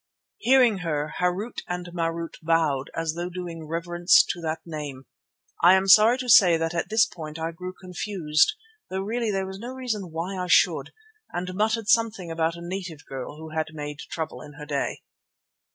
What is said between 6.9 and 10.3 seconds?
point I grew confused, though really there was no reason